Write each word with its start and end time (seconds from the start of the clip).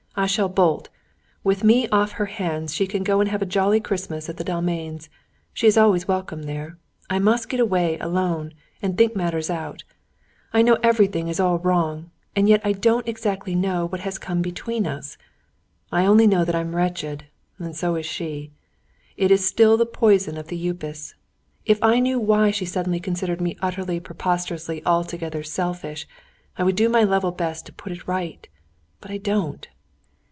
"I 0.13 0.27
shall 0.27 0.49
bolt! 0.49 0.89
With 1.41 1.63
me 1.63 1.87
off 1.87 2.11
her 2.11 2.25
hands, 2.25 2.73
she 2.75 2.85
can 2.85 3.01
go 3.01 3.21
and 3.21 3.29
have 3.29 3.41
a 3.41 3.45
jolly 3.45 3.79
Christmas 3.79 4.27
at 4.27 4.35
the 4.35 4.43
Dalmains. 4.43 5.07
She 5.53 5.67
is 5.67 5.77
always 5.77 6.05
welcome 6.05 6.43
there. 6.43 6.77
I 7.09 7.17
must 7.17 7.47
get 7.47 7.61
away 7.61 7.97
alone 7.97 8.53
and 8.81 8.97
think 8.97 9.15
matters 9.15 9.49
out. 9.49 9.85
I 10.51 10.63
know 10.63 10.77
everything 10.83 11.29
is 11.29 11.39
all 11.39 11.59
wrong, 11.59 12.11
and 12.35 12.49
yet 12.49 12.59
I 12.65 12.73
don't 12.73 13.07
exactly 13.07 13.55
know 13.55 13.87
what 13.87 14.01
has 14.01 14.17
come 14.19 14.41
between 14.41 14.85
us. 14.85 15.17
I 15.93 16.05
only 16.05 16.27
know 16.27 16.43
I 16.45 16.59
am 16.59 16.75
wretched, 16.75 17.27
and 17.57 17.73
so 17.73 17.95
is 17.95 18.05
she. 18.05 18.51
It 19.15 19.31
is 19.31 19.45
still 19.47 19.77
the 19.77 19.85
poison 19.85 20.37
of 20.37 20.49
the 20.49 20.67
Upas. 20.69 21.15
If 21.65 21.81
I 21.81 21.99
knew 22.01 22.19
why 22.19 22.51
she 22.51 22.65
suddenly 22.65 22.99
considered 22.99 23.39
me 23.39 23.55
utterly, 23.61 24.01
preposterously, 24.01 24.83
altogether, 24.85 25.41
selfish, 25.41 26.05
I 26.57 26.63
would 26.63 26.75
do 26.75 26.89
my 26.89 27.05
level 27.05 27.31
best 27.31 27.65
to 27.67 27.73
put 27.73 27.93
it 27.93 28.07
right. 28.09 28.45
But 28.99 29.09
I 29.09 29.17
don't." 29.17 29.69